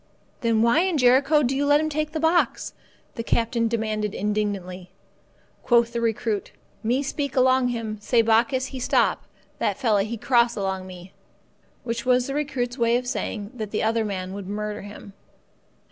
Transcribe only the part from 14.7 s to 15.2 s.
him.